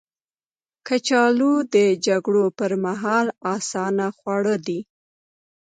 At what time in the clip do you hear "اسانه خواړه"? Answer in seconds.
3.55-4.55